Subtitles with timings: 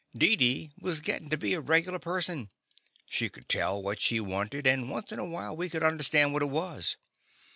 [0.17, 2.49] Deedee was gittin' to be a regular person.
[3.05, 6.41] She could tell what she wanted, and once in a while we could understand what
[6.41, 6.97] it was.